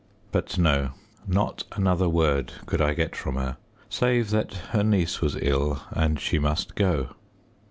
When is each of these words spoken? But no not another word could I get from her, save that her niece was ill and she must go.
But 0.31 0.57
no 0.57 0.93
not 1.27 1.63
another 1.73 2.09
word 2.09 2.53
could 2.65 2.81
I 2.81 2.95
get 2.95 3.15
from 3.15 3.35
her, 3.35 3.57
save 3.87 4.31
that 4.31 4.55
her 4.71 4.83
niece 4.83 5.21
was 5.21 5.37
ill 5.39 5.83
and 5.91 6.19
she 6.19 6.39
must 6.39 6.73
go. 6.73 7.09